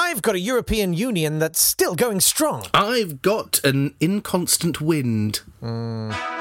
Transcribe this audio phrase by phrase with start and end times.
[0.00, 2.66] I've got a European Union that's still going strong.
[2.72, 5.40] I've got an inconstant wind.
[5.60, 6.37] Date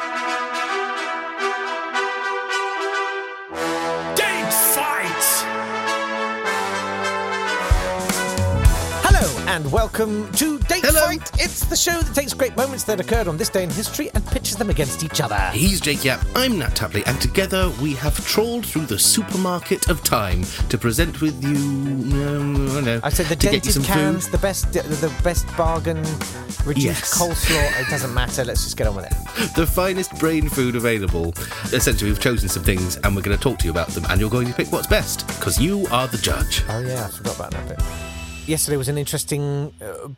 [9.57, 11.01] and welcome to Date Hello.
[11.07, 11.31] Fight.
[11.41, 14.23] It's the show that takes great moments that occurred on this day in history and
[14.27, 15.35] pitches them against each other.
[15.51, 20.03] He's Jake Yapp, I'm Natt Tapley, and together we have trawled through the supermarket of
[20.03, 21.55] time to present with you.
[21.55, 22.99] Um, I don't know.
[23.01, 24.31] I said the to get you dented cans, food.
[24.33, 26.03] the best, the, the best bargain,
[26.63, 27.17] reduced Yes.
[27.17, 27.81] coleslaw.
[27.81, 28.45] It doesn't matter.
[28.45, 29.13] Let's just get on with it.
[29.55, 31.33] the finest brain food available.
[31.73, 34.21] Essentially, we've chosen some things and we're going to talk to you about them, and
[34.21, 36.63] you're going to pick what's best because you are the judge.
[36.69, 38.06] Oh yeah, I forgot about that bit.
[38.47, 40.09] Yesterday was an interesting uh,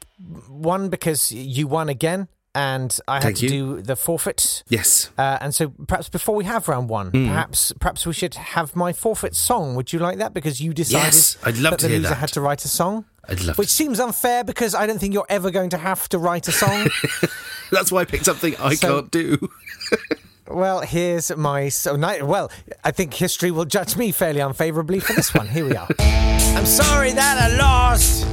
[0.48, 3.50] one because you won again, and I had Thank to you.
[3.50, 4.64] do the forfeit.
[4.70, 5.10] Yes.
[5.18, 7.28] Uh, and so perhaps before we have round one, Hmm.
[7.28, 9.74] perhaps perhaps we should have my forfeit song.
[9.76, 10.34] Would you like that?
[10.34, 12.16] Because you decided Yes, I'd love that to the hear loser that.
[12.20, 13.06] had to write a song.
[13.28, 13.74] I'd love Which to.
[13.74, 16.88] seems unfair because I don't think you're ever going to have to write a song.
[17.72, 19.50] That's why I picked something I So- can't do.
[20.48, 22.52] well, here's my so ni- well.
[22.84, 25.48] I think history will judge me fairly unfavourably for this one.
[25.48, 25.88] Here we are.
[26.00, 28.26] I'm sorry that I lost.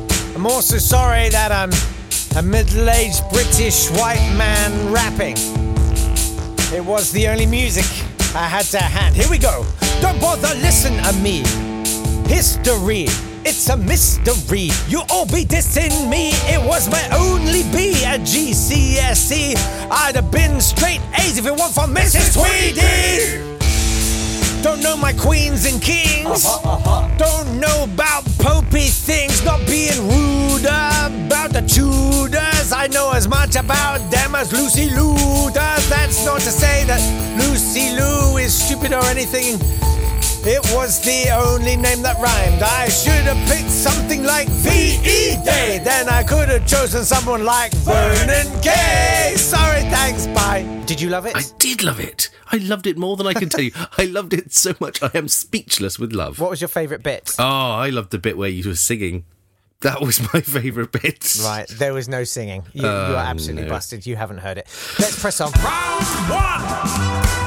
[0.47, 1.72] I'm also sorry that I'm
[2.39, 5.34] a middle-aged British white man rapping.
[6.72, 7.84] It was the only music
[8.33, 9.17] I had to hand.
[9.17, 9.67] Here we go.
[10.00, 11.39] Don't bother, listen to me.
[12.28, 13.06] History,
[13.44, 14.70] it's a mystery.
[14.86, 16.30] You all be dissing me.
[16.47, 19.56] It was my only B at GCSE.
[19.91, 22.39] I'd have been straight A's if it weren't for Mrs.
[22.39, 23.42] Tweedy.
[24.62, 26.47] Don't know my queens and kings.
[26.47, 27.19] Uh-huh, uh-huh.
[27.19, 28.36] Don't know about
[28.85, 29.45] things.
[29.45, 32.73] Not being rude about the Tudors.
[32.73, 35.15] I know as much about them as Lucy Liu
[35.53, 35.89] does.
[35.89, 37.01] That's not to say that
[37.39, 39.59] Lucy Liu is stupid or anything.
[40.48, 42.62] It was the only name that rhymed.
[42.62, 45.42] I should have picked something like V.E.
[45.44, 45.80] Day.
[45.83, 49.34] Then I could have chosen someone like Vernon Kay.
[49.34, 50.62] Sorry, thanks, bye.
[50.86, 51.34] Did you love it?
[51.34, 52.30] I did love it.
[52.52, 53.73] I loved it more than I can tell you.
[53.98, 56.39] I loved it so much I am speechless with love.
[56.39, 57.35] What was your favourite bit?
[57.40, 59.24] Oh, I loved the bit where you were singing.
[59.80, 61.39] That was my favourite bit.
[61.42, 62.62] Right, there was no singing.
[62.73, 63.70] You, you are um, absolutely no.
[63.70, 64.06] busted.
[64.06, 64.68] You haven't heard it.
[65.01, 65.51] Let's press on.
[65.51, 67.45] Round one!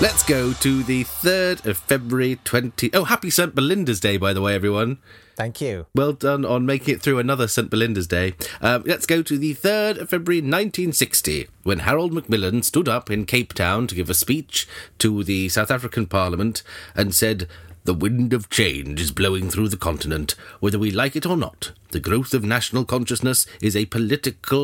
[0.00, 2.92] Let's go to the 3rd of February 20.
[2.94, 3.54] Oh, happy St.
[3.54, 4.98] Belinda's Day, by the way, everyone.
[5.36, 5.86] Thank you.
[5.94, 7.70] Well done on making it through another St.
[7.70, 8.34] Belinda's Day.
[8.60, 13.24] Um, let's go to the 3rd of February 1960, when Harold Macmillan stood up in
[13.24, 14.66] Cape Town to give a speech
[14.98, 16.64] to the South African Parliament
[16.96, 17.48] and said,
[17.84, 21.72] The wind of change is blowing through the continent, whether we like it or not.
[21.90, 24.56] The growth of national consciousness is a political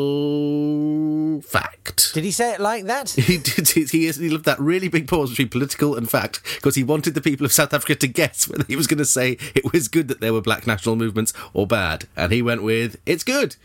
[1.43, 2.15] fact.
[2.15, 3.11] Did he say it like that?
[3.31, 3.69] He did.
[3.69, 7.13] He, he, he left that really big pause between political and fact because he wanted
[7.13, 9.87] the people of South Africa to guess whether he was going to say it was
[9.87, 13.57] good that there were black national movements or bad, and he went with "It's good."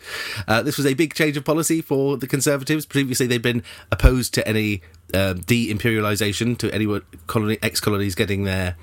[0.49, 2.85] Uh, this was a big change of policy for the Conservatives.
[2.85, 4.81] Previously, they'd been opposed to any
[5.13, 6.85] um, de-imperialisation, to any
[7.27, 8.75] colony ex-colonies getting their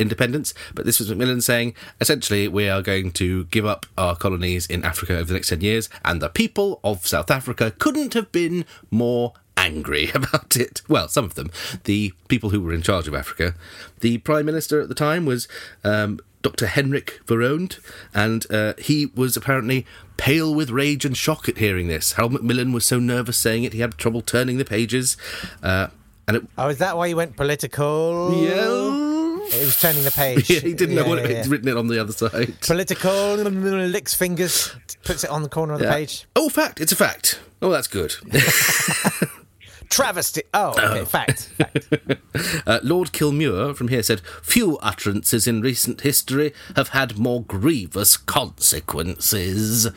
[0.00, 0.54] independence.
[0.74, 4.84] But this was Macmillan saying, essentially, we are going to give up our colonies in
[4.84, 8.64] Africa over the next 10 years, and the people of South Africa couldn't have been
[8.90, 10.82] more angry about it.
[10.88, 11.50] Well, some of them.
[11.84, 13.54] The people who were in charge of Africa.
[14.00, 15.46] The Prime Minister at the time was
[15.84, 16.66] um, Dr.
[16.66, 17.78] Hendrik Verwoerd,
[18.14, 19.84] and uh, he was apparently
[20.16, 22.12] pale with rage and shock at hearing this.
[22.12, 25.16] Harold Macmillan was so nervous saying it, he had trouble turning the pages.
[25.62, 25.88] Uh,
[26.26, 28.32] and it, Oh, is that why you went political?
[28.42, 29.09] yeah,
[29.52, 30.48] It was turning the page.
[30.50, 32.60] yeah, he didn't know Yeah, what yeah, it written it on the other side.
[32.60, 34.74] Political, licks fingers,
[35.04, 36.26] puts it on the corner of the page.
[36.36, 36.80] Oh, fact!
[36.80, 37.40] It's a fact.
[37.62, 38.14] Oh, that's good.
[39.90, 40.42] Travesty.
[40.54, 41.42] Oh, okay, fact.
[41.58, 41.88] fact.
[42.66, 48.16] Uh, Lord Kilmuir from here said, Few utterances in recent history have had more grievous
[48.16, 49.88] consequences.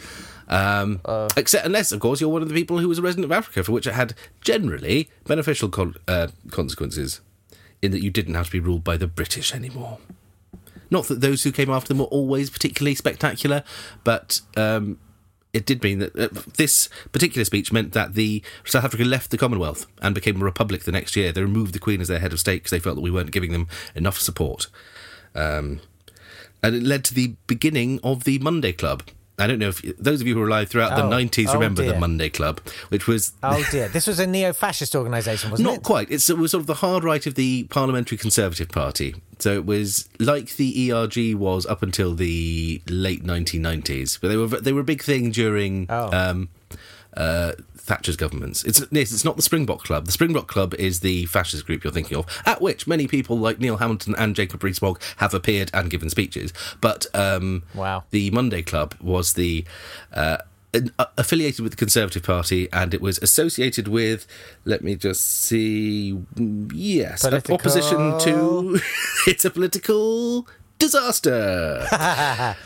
[0.48, 1.00] Um,
[1.38, 3.64] except unless, of course, you're one of the people who was a resident of Africa,
[3.64, 7.22] for which it had generally beneficial con- uh, consequences,
[7.84, 10.00] in that you didn't have to be ruled by the British anymore.
[10.90, 13.64] Not that those who came after them were always particularly spectacular,
[14.04, 15.00] but um,
[15.52, 19.38] it did mean that uh, this particular speech meant that the South Africa left the
[19.38, 21.32] Commonwealth and became a republic the next year.
[21.32, 23.32] They removed the Queen as their head of state because they felt that we weren't
[23.32, 24.68] giving them enough support.
[25.36, 25.82] Um,
[26.62, 29.04] and it led to the beginning of the Monday Club.
[29.40, 31.54] I don't know if those of you who were alive throughout Oh, the 90s oh
[31.56, 32.00] remember the.
[32.00, 35.78] Monday Club, which was Oh dear, this was a neo-fascist organisation, wasn't not it?
[35.78, 36.12] Not quite.
[36.12, 39.16] It's, it was sort of the hard right of the Parliamentary Conservative Party.
[39.40, 44.48] So it was like the ERG was up until the late 1990s, but they were
[44.48, 46.12] they were a big thing during Oh.
[46.12, 46.50] um,
[47.18, 48.64] uh, Thatcher's governments.
[48.64, 50.06] It's yes, it's not the Springbok Club.
[50.06, 53.60] The Springbok Club is the fascist group you're thinking of, at which many people like
[53.60, 56.54] Neil Hamilton and Jacob Rees-Mogg have appeared and given speeches.
[56.82, 58.06] But um, Wow.
[58.12, 59.66] the Monday Club was the
[60.14, 60.38] uh,
[60.98, 64.26] uh, affiliated with the Conservative Party, and it was associated with.
[64.66, 66.18] Let me just see.
[66.36, 68.80] mm, Yes, Political- opposition to.
[69.28, 70.48] it's a political
[70.84, 71.88] disaster.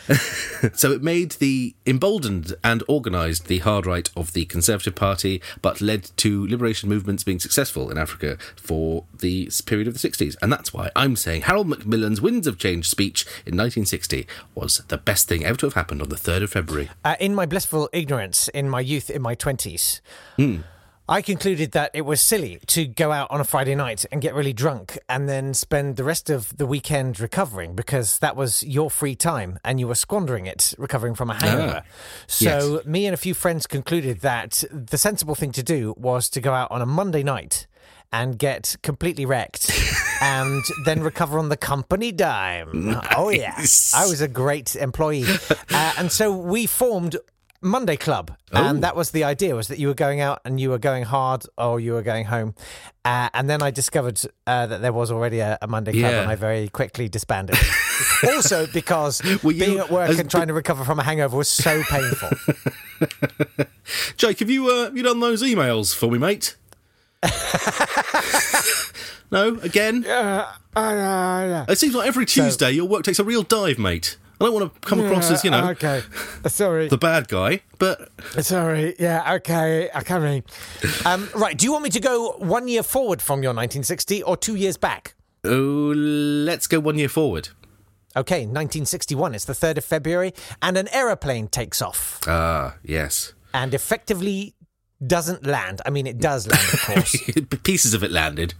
[0.74, 5.80] so it made the emboldened and organised the hard right of the Conservative Party, but
[5.80, 10.34] led to liberation movements being successful in Africa for the period of the 60s.
[10.42, 14.98] And that's why I'm saying Harold Macmillan's Winds of Change speech in 1960 was the
[14.98, 16.90] best thing ever to have happened on the 3rd of February.
[17.04, 20.00] Uh, in my blissful ignorance, in my youth, in my 20s,
[21.10, 24.34] I concluded that it was silly to go out on a Friday night and get
[24.34, 28.90] really drunk and then spend the rest of the weekend recovering because that was your
[28.90, 31.82] free time and you were squandering it recovering from a hangover.
[32.26, 36.42] So, me and a few friends concluded that the sensible thing to do was to
[36.42, 37.66] go out on a Monday night
[38.12, 39.70] and get completely wrecked
[40.20, 43.00] and then recover on the company dime.
[43.16, 43.54] Oh, yeah.
[43.56, 43.94] Nice.
[43.94, 45.24] I was a great employee.
[45.70, 47.16] Uh, and so we formed
[47.60, 48.30] Monday Club.
[48.52, 48.80] And Oh.
[48.82, 51.44] that was the idea was that you were going out and you were going hard
[51.56, 52.54] or you were going home.
[53.04, 56.20] Uh, and then I discovered uh, that there was already a, a Monday Club Yeah.
[56.22, 57.56] and I very quickly disbanded.
[58.24, 61.48] also because Were you- being at work and trying to recover from a hangover was
[61.48, 62.30] so painful.
[64.16, 66.56] Jake, have you, uh, have you done those emails for me, mate?
[69.32, 70.04] no, again?
[70.06, 74.16] It seems like every Tuesday your work takes a real dive, mate.
[74.40, 76.02] I don't want to come across as, you know, Okay.
[76.46, 76.88] Sorry.
[76.88, 78.08] the bad guy, but
[78.40, 78.94] Sorry.
[78.98, 79.34] Yeah.
[79.34, 79.90] Okay.
[79.92, 80.44] I can't
[81.04, 81.56] Um, right.
[81.58, 84.76] Do you want me to go one year forward from your 1960 or two years
[84.76, 85.14] back?
[85.44, 87.48] oh, let's go one year forward.
[88.16, 89.34] Okay, 1961.
[89.34, 93.32] It's the 3rd of February, and an aeroplane takes off Ah, yes.
[93.54, 94.54] and effectively
[95.06, 95.80] doesn't land.
[95.86, 97.16] I mean, it does land, of course,
[97.62, 98.54] Pieces of it landed.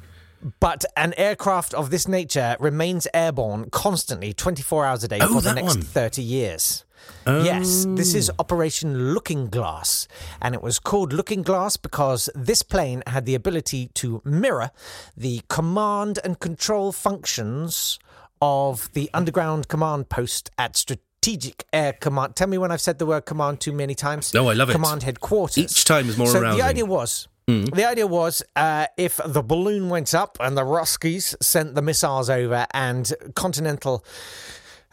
[0.61, 5.41] But an aircraft of this nature remains airborne constantly, 24 hours a day Oh, for
[5.41, 5.83] the next one.
[5.83, 6.85] 30 years.
[7.27, 8.35] Yes, this is oh.
[8.39, 10.09] Operation Looking Glass,
[10.43, 14.71] and it was called Looking Glass because this plane had the ability to mirror
[15.17, 17.99] the command and control functions
[18.41, 22.37] of the underground command post at Strategic Air Command.
[22.37, 24.33] Tell me when I've said the word command too many times.
[24.35, 24.73] No, I love it.
[24.73, 25.59] Command headquarters.
[25.59, 26.59] Each time is more so arousing.
[26.61, 27.29] the idea was.
[27.49, 32.29] The idea was uh, if the balloon went up and the Ruskies sent the missiles
[32.29, 34.05] over and continental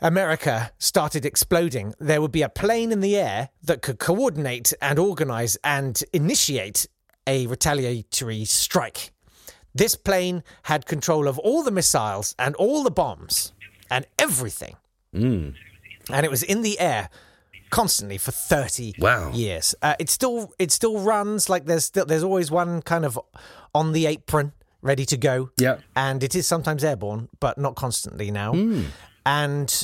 [0.01, 4.97] America started exploding, there would be a plane in the air that could coordinate and
[4.97, 6.87] organize and initiate
[7.27, 9.11] a retaliatory strike.
[9.73, 13.51] This plane had control of all the missiles and all the bombs
[13.91, 14.77] and everything.
[16.09, 17.09] And it was in the air
[17.69, 19.31] constantly for 30 Wow.
[19.33, 19.75] years.
[19.81, 23.19] Uh, it still it still runs like there's still there's always one kind of
[23.73, 25.49] on the apron ready to go.
[25.57, 25.77] Yeah.
[25.95, 28.53] And it is sometimes airborne, but not constantly now.
[29.25, 29.83] And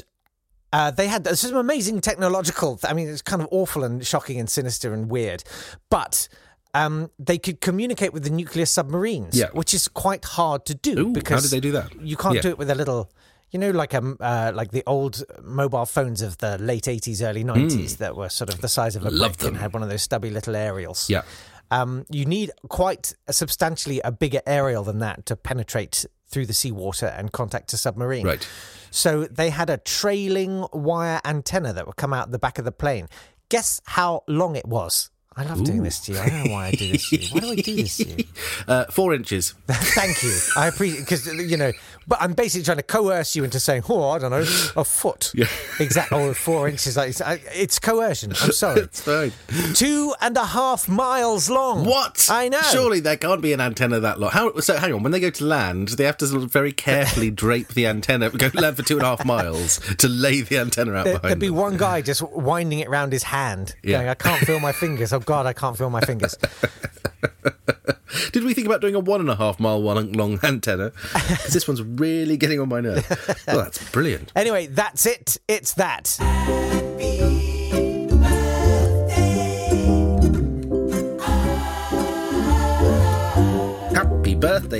[0.74, 2.80] uh, they had some amazing technological.
[2.84, 5.44] I mean, it's kind of awful and shocking and sinister and weird,
[5.90, 6.28] but
[6.74, 9.48] um, they could communicate with the nuclear submarines, Yeah.
[9.54, 12.00] which is quite hard to do Ooh, how because did they do that?
[12.02, 12.42] You can't Yeah.
[12.42, 13.12] do it with a little.
[13.52, 17.44] You know, like um, uh, like the old mobile phones of the late eighties, early
[17.44, 19.10] nineties, that were sort of the size of a.
[19.10, 21.10] Love brick and had one of those stubby little aerials.
[21.10, 21.24] Yeah.
[21.70, 26.54] Um, you need quite a substantially a bigger aerial than that to penetrate through the
[26.54, 28.26] seawater and contact a submarine.
[28.26, 28.48] Right.
[28.90, 32.72] So they had a trailing wire antenna that would come out the back of the
[32.72, 33.08] plane.
[33.50, 35.12] Guess how long it was?
[35.38, 36.20] I love doing this to you.
[36.20, 37.30] I don't know why I do this to you.
[37.32, 38.24] Why do I do this to you?
[38.68, 39.54] Uh, four inches.
[39.68, 40.36] Thank you.
[40.56, 41.72] I appreciate because you know,
[42.08, 44.46] but I'm basically trying to coerce you into saying, "Oh, I don't know,
[44.76, 45.48] a foot." Yeah.
[45.80, 46.18] Exactly.
[46.20, 46.96] Or four inches.
[46.96, 48.32] Like it's, it's coercion.
[48.42, 48.82] I'm sorry.
[48.92, 49.32] It's fine.
[49.74, 51.86] Two and a half miles long.
[51.86, 52.28] What?
[52.30, 52.62] I know.
[52.72, 54.32] Surely there can't be an antenna that long.
[54.32, 54.56] How?
[54.60, 55.02] So hang on.
[55.04, 58.30] When they go to land, they have to sort of very carefully drape the antenna,
[58.30, 61.06] go land for two and a half miles to lay the antenna out behind.
[61.06, 61.32] There, behind.
[61.32, 63.98] would be one guy just winding it around his hand, Yeah.
[63.98, 65.12] going, "I can't feel my fingers.
[65.26, 66.38] God, I can't feel my fingers."
[68.32, 70.92] Did we think about doing a one and a half mile one long antenna?
[71.14, 73.08] Because this one's really getting on my nerve.
[73.48, 74.32] Well, that's brilliant.
[74.36, 75.38] Anyway, that's it.
[75.48, 76.81] It's that.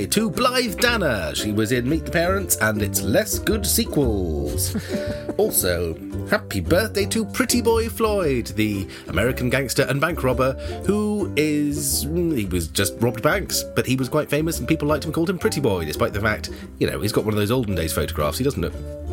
[0.02, 1.34] Birthday to Blythe Danner.
[1.34, 4.74] She was in Meet the Parents and its less good sequels.
[5.36, 5.94] also,
[6.28, 10.52] happy birthday to Pretty Boy Floyd, the American gangster and bank robber
[10.86, 12.06] who is.
[12.06, 15.12] mm, He was just robbed banks, but he was quite famous and people liked him,
[15.12, 17.74] called him Pretty Boy, despite the fact, you know, he's got one of those olden
[17.74, 18.38] days photographs.
[18.38, 18.72] He doesn't look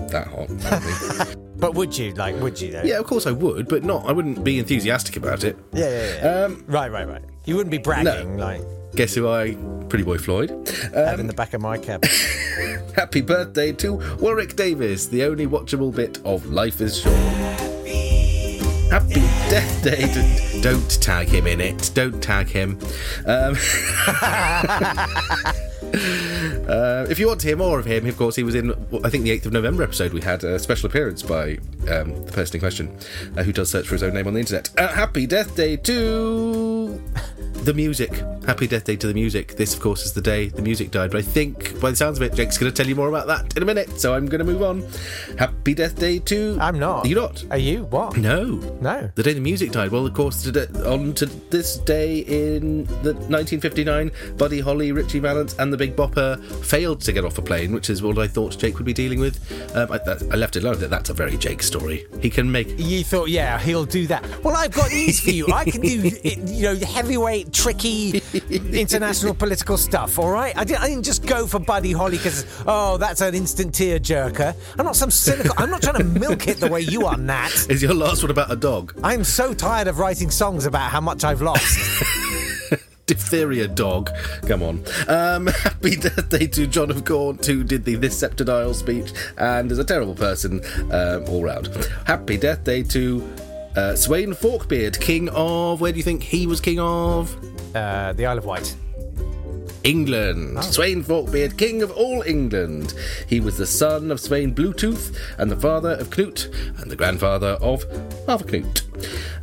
[0.10, 1.36] that hot.
[1.60, 2.40] But would you like?
[2.40, 2.84] Would you though?
[2.84, 4.06] Yeah, of course I would, but not.
[4.06, 5.58] I wouldn't be enthusiastic about it.
[5.74, 6.16] yeah, yeah.
[6.24, 6.44] yeah.
[6.46, 7.22] Um, right, right, right.
[7.44, 8.62] You wouldn't be bragging like
[8.96, 9.56] guess who I?
[9.90, 10.66] Pretty boy Floyd.
[10.94, 12.06] that in the back of my cab.
[12.96, 17.16] Happy birthday to Warwick Davis, the only watchable bit of Life is Short.
[18.92, 20.62] Happy Death Day to.
[20.62, 21.92] Don't tag him in it.
[21.94, 22.80] Don't tag him.
[23.28, 23.56] Um,
[26.68, 28.72] uh, if you want to hear more of him, of course, he was in,
[29.04, 30.12] I think, the 8th of November episode.
[30.12, 32.98] We had a special appearance by um, the person in question
[33.38, 34.72] uh, who does search for his own name on the internet.
[34.76, 37.00] Uh, happy Death Day to
[37.66, 38.12] the music.
[38.46, 39.56] Happy Death Day to the music.
[39.56, 41.12] This, of course, is the day the music died.
[41.12, 43.28] But I think, by the sounds of it, Jake's going to tell you more about
[43.28, 44.00] that in a minute.
[44.00, 44.84] So I'm going to move on.
[45.38, 46.58] Happy Death Day to.
[46.60, 47.06] I'm not.
[47.06, 47.46] You're not?
[47.52, 47.84] Are you?
[47.86, 48.18] What?
[48.18, 48.56] No.
[48.82, 49.12] No.
[49.16, 49.92] The day the music died.
[49.92, 55.56] Well, of course, today, on to this day in the 1959, Buddy Holly, Ritchie Valens,
[55.60, 58.58] and the Big Bopper failed to get off a plane, which is what I thought
[58.58, 59.40] Jake would be dealing with.
[59.76, 60.80] Um, I, that, I left it alone.
[60.80, 62.06] That that's a very Jake story.
[62.22, 62.68] He can make.
[62.78, 64.24] You thought, yeah, he'll do that.
[64.44, 65.48] Well, I've got news for you.
[65.54, 70.20] I can do, you know, heavyweight, tricky, international political stuff.
[70.20, 73.36] All right, I didn't, I didn't just go for Buddy Holly because, oh, that's an
[73.36, 74.56] instant tear jerker.
[74.78, 75.54] I'm not some cynical.
[75.58, 77.70] I'm not trying to milk it the way you are, Natt.
[77.70, 79.00] Is your last one about a dog?
[79.04, 81.78] I'm so tired of writing songs about how much I've lost.
[83.10, 84.12] Diphtheria dog.
[84.44, 84.84] Come on.
[85.08, 89.12] Um, happy Death Day to John of Gaunt, who did the This Sceptred Isle speech
[89.38, 91.70] and is a terrible person um, all round.
[92.06, 93.28] Happy Death Day to
[93.76, 95.82] uh, Sweyn Forkbeard, king of.
[95.82, 97.36] Where do you think he was king of?
[97.76, 98.76] uh, the Isle of Wight.
[99.84, 100.58] England.
[100.58, 102.94] Sweyn Forkbeard, king of all England.
[103.28, 107.58] He was the son of Swain Bluetooth and the father of Knut and the grandfather
[107.62, 107.86] of
[108.28, 108.84] Harthacnut.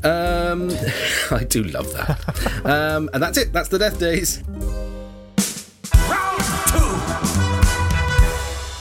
[0.04, 0.70] Um,
[1.38, 2.64] I do love that.
[2.66, 3.52] um, and that's it.
[3.52, 4.42] That's the death days.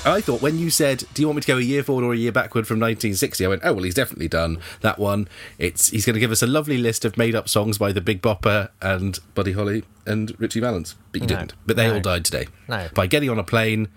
[0.06, 2.14] I thought when you said, "Do you want me to go a year forward or
[2.14, 5.28] a year backward from 1960?" I went, "Oh well, he's definitely done that one.
[5.58, 8.22] It's he's going to give us a lovely list of made-up songs by the Big
[8.22, 11.36] Bopper and Buddy Holly and Ritchie Valens." But you No.
[11.36, 11.54] didn't.
[11.66, 11.96] But they No.
[11.96, 12.88] all died today No.
[12.94, 13.88] by getting on a plane,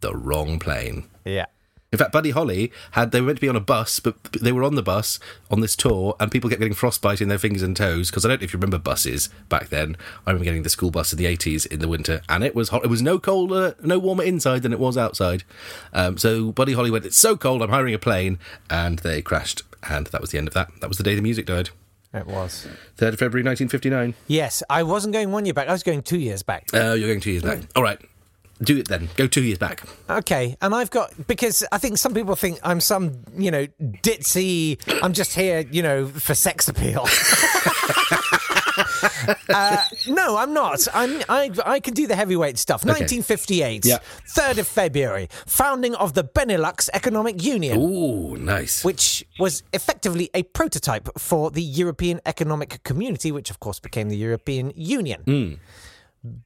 [0.00, 1.04] the wrong plane.
[1.24, 1.46] Yeah.
[1.92, 4.52] In fact, Buddy Holly had they were meant to be on a bus, but they
[4.52, 7.62] were on the bus on this tour, and people kept getting frostbite in their fingers
[7.62, 8.10] and toes.
[8.10, 9.96] Because I don't know if you remember buses back then.
[10.26, 12.70] I remember getting the school bus in the eighties in the winter, and it was
[12.70, 12.84] hot.
[12.84, 15.44] It was no colder, no warmer inside than it was outside.
[15.92, 18.38] Um, so Buddy Holly went, "It's so cold, I'm hiring a plane,"
[18.68, 20.68] and they crashed, and that was the end of that.
[20.80, 21.70] That was the day the music died.
[22.12, 22.66] It was.
[22.96, 24.14] Third of February, nineteen fifty nine.
[24.26, 25.68] Yes, I wasn't going one year back.
[25.68, 26.66] I was going two years back.
[26.74, 27.60] Uh, you're going two years back.
[27.76, 28.00] All right,
[28.62, 29.08] do it then.
[29.16, 29.82] Go two years back.
[30.08, 34.78] Okay, and I've got because I think some people think I'm some you know ditzy.
[35.02, 37.06] I'm just here, you know, for sex appeal.
[39.48, 40.86] uh, no, I'm not.
[40.94, 42.84] I'm I I can do the heavyweight stuff.
[42.84, 43.98] 1958, Yeah.
[44.28, 47.78] 3rd of February, founding of the Benelux Economic Union.
[47.80, 48.84] Ooh, nice.
[48.84, 54.16] Which was effectively a prototype for the European Economic Community, which of course became the
[54.16, 55.58] European Union.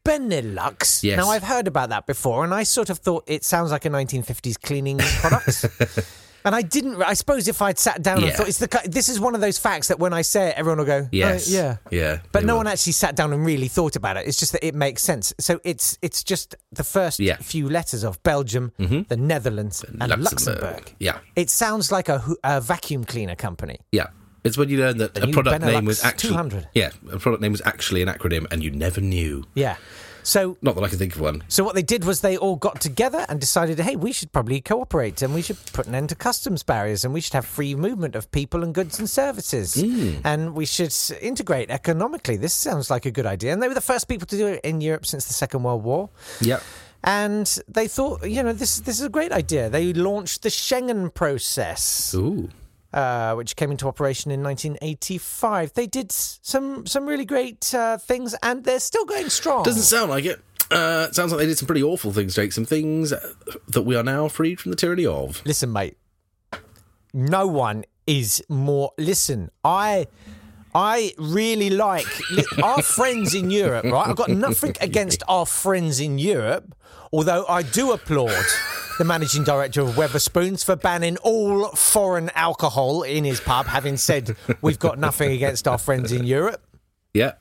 [0.04, 1.02] Benelux.
[1.02, 1.16] Yes.
[1.16, 3.90] Now I've heard about that before, and I sort of thought it sounds like a
[3.90, 5.64] 1950s cleaning product.
[6.44, 7.02] and I didn't.
[7.02, 8.32] I suppose if I'd sat down and Yeah.
[8.36, 10.78] thought it's the this is one of those facts that when I say it, everyone
[10.78, 11.38] will go, "Oh, yeah,
[11.90, 12.58] Yeah, But they no will.
[12.60, 14.26] one actually sat down and really thought about it.
[14.26, 15.34] It's just that it makes sense.
[15.38, 17.34] So it's it's just the first Yeah.
[17.34, 17.42] Mm-hmm.
[17.42, 20.24] few letters of Belgium, the Netherlands, and Luxembourg.
[20.24, 20.94] Luxembourg.
[20.98, 21.18] Yeah.
[21.36, 23.78] It sounds like a, hu- a vacuum cleaner company.
[23.92, 24.06] Yeah.
[24.44, 26.68] It's when you learn that The a product name was actually 200.
[26.74, 29.44] yeah, a product name was actually an acronym, and you never knew.
[29.54, 29.76] Yeah.
[30.22, 31.42] So Not that I can think of one.
[31.48, 34.60] So what they did was they all got together and decided, hey, we should probably
[34.60, 37.74] cooperate and we should put an end to customs barriers and we should have free
[37.74, 40.20] movement of people and goods and services mm.
[40.24, 42.36] and we should integrate economically.
[42.36, 43.52] This sounds like a good idea.
[43.52, 45.82] And they were the first people to do it in Europe since the Second World
[45.82, 46.10] War.
[46.40, 46.60] Yeah.
[47.02, 49.70] And they thought, you know, this this is a great idea.
[49.70, 52.50] They launched the Schengen process, Ooh.
[52.92, 55.72] Uh, which came into operation in 1985.
[55.74, 59.62] They did some some really great uh, things, and they're still going strong.
[59.62, 60.40] Doesn't sound like it.
[60.70, 62.52] Uh, it sounds like they did some pretty awful things, Jake.
[62.52, 63.12] Some things
[63.68, 65.42] that we are now freed from the tyranny of.
[65.44, 65.96] listen, mate.
[67.12, 68.92] No one is more.
[68.98, 70.06] Listen, I.
[70.72, 74.06] I really like li- our friends in Europe, right?
[74.06, 76.76] I've got nothing against our friends in Europe,
[77.12, 78.44] although I do applaud
[79.00, 84.36] the managing director of Wetherspoons for banning all foreign alcohol in his pub, having said
[84.60, 86.62] we've got nothing against our friends in Europe.
[87.14, 87.32] Yeah.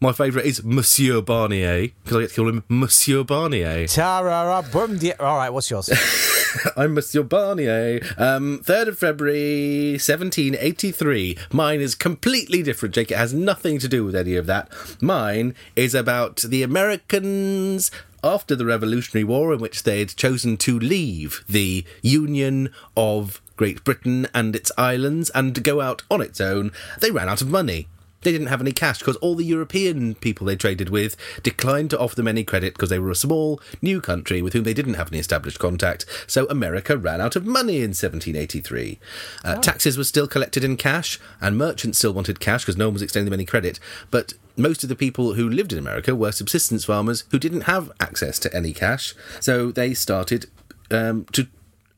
[0.00, 3.86] My favourite is Monsieur Barnier because I get to call him Monsieur Barnier.
[3.86, 5.88] Ta-ra-ra, di- All right, what's yours?
[6.76, 8.00] I'm Monsieur Barnier.
[8.18, 11.38] Um, 3rd of February, 1783.
[11.52, 13.12] Mine is completely different, Jake.
[13.12, 14.68] It has nothing to do with any of that.
[15.00, 17.92] Mine is about the Americans
[18.26, 23.84] after the Revolutionary War, in which they had chosen to leave the Union of Great
[23.84, 27.88] Britain and its islands and go out on its own, they ran out of money.
[28.22, 31.98] They didn't have any cash because all the European people they traded with declined to
[31.98, 34.94] offer them any credit because they were a small, new country with whom they didn't
[34.94, 36.04] have any established contact.
[36.26, 38.98] So America ran out of money in 1783.
[39.44, 42.94] Uh, Taxes were still collected in cash, and merchants still wanted cash because no one
[42.94, 43.78] was extending them any credit.
[44.10, 47.90] But most of the people who lived in America were subsistence farmers who didn't have
[48.00, 49.14] access to any cash.
[49.40, 50.46] So they started
[50.90, 51.46] um, to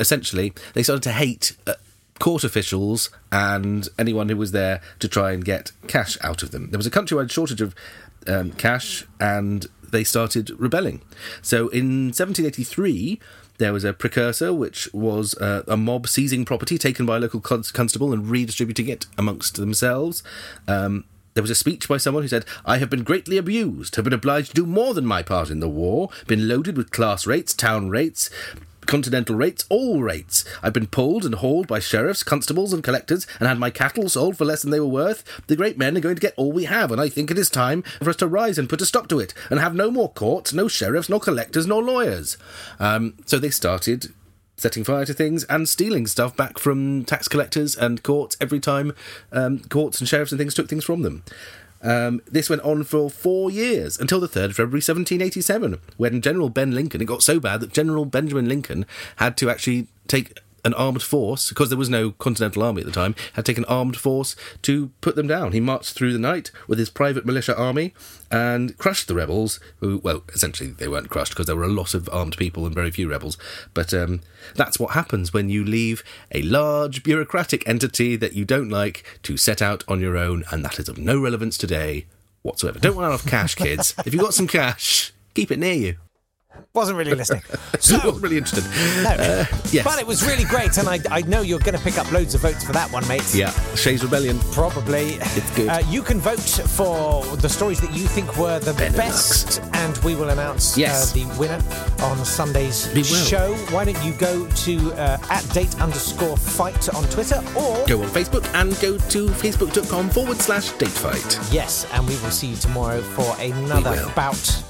[0.01, 1.75] essentially they started to hate uh,
[2.19, 6.71] court officials and anyone who was there to try and get cash out of them.
[6.71, 7.75] There was a countrywide shortage of
[8.27, 11.03] um, cash, and they started rebelling.
[11.43, 13.21] So in 1783.
[13.59, 17.41] There was a precursor, which was uh, a mob seizing property taken by a local
[17.41, 20.23] constable and redistributing it amongst themselves.
[20.69, 21.07] Um,
[21.39, 24.13] there was a speech by someone who said, I have been greatly abused, have been
[24.13, 27.55] obliged to do more than my part in the war, been loaded with class rates,
[27.55, 28.29] town rates,
[28.87, 30.45] continental rates, all rates.
[30.65, 34.37] I've been pulled and hauled by sheriffs, constables, and collectors, and had my cattle sold
[34.37, 35.23] for less than they were worth.
[35.47, 37.51] The great men are going to get all we have, and I think it is
[37.51, 40.11] time for us to rise and put a stop to it, and have no more
[40.11, 42.37] courts, no sheriffs, nor collectors, nor lawyers.
[42.81, 44.13] Um, so they started
[44.59, 48.93] setting fire to things and stealing stuff back from tax collectors and courts every time
[49.33, 51.23] um, courts and sheriffs and things took things from them.
[51.81, 56.49] Um, this went on for four years until the 3rd of February 1787, when General
[56.49, 58.85] Ben Lincoln, it got so bad that General Benjamin Lincoln
[59.17, 60.37] had to actually take
[60.69, 63.97] an armed force, because there was no Continental Army at the time, had taken armed
[63.97, 65.53] force to put them down.
[65.53, 67.95] He marched through the night with his private militia army
[68.31, 71.95] and crushed the rebels, who, well, essentially they weren't crushed because there were a lot
[71.95, 73.39] of armed people and very few rebels.
[73.73, 74.21] But um,
[74.55, 79.39] that's what happens when you leave a large bureaucratic entity that you don't like to
[79.39, 82.05] set out on your own, and that is of no relevance today
[82.43, 82.79] whatsoever.
[82.79, 83.95] Don't run out of cash, kids.
[84.05, 85.97] if you've got some cash, keep it near you.
[86.75, 87.43] Wasn't really listening.
[87.53, 88.65] I So, wasn't really interested.
[89.03, 89.47] no.
[89.71, 89.85] yes.
[89.85, 92.35] But it was really great, and I, I know you're going to pick up loads
[92.35, 93.35] of votes for that one, mate.
[93.35, 94.39] Yeah, Shays' Rebellion.
[94.53, 95.15] Probably.
[95.21, 95.69] It's good.
[95.69, 100.15] Uh, you can vote for the stories that you think were the best, and we
[100.15, 101.11] will announce Yes.
[101.13, 101.61] uh, the winner
[102.03, 102.87] on Sunday's
[103.29, 103.55] show.
[103.71, 108.09] Why don't you go to uh, at date underscore fight on Twitter, or Go on
[108.09, 111.39] Facebook and go to facebook.com forward slash date fight.
[111.53, 114.63] yes, and we will see you tomorrow for another bout.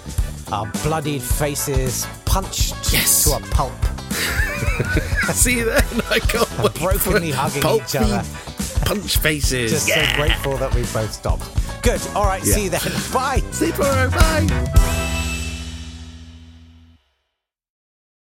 [0.53, 3.25] Our bloodied faces punched Yes.
[3.25, 3.73] to a pulp,
[5.35, 5.85] See you then.
[6.11, 8.25] I can't wait brokenly hugging each other.
[8.85, 9.71] Punch faces.
[9.71, 10.11] Just yeah.
[10.11, 11.45] so grateful that we both stopped.
[11.83, 12.01] Good.
[12.15, 12.43] All right.
[12.45, 12.55] Yeah.
[12.55, 12.81] See you then.
[13.13, 13.43] Bye.
[13.51, 14.11] See you tomorrow.
[14.11, 14.95] Bye.